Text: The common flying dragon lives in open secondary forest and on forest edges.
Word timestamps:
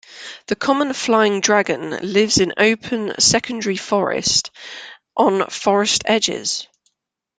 The 0.47 0.55
common 0.55 0.93
flying 0.93 1.41
dragon 1.41 1.91
lives 2.01 2.39
in 2.39 2.53
open 2.57 3.13
secondary 3.19 3.77
forest 3.77 4.49
and 5.15 5.43
on 5.43 5.49
forest 5.51 6.01
edges. 6.07 6.67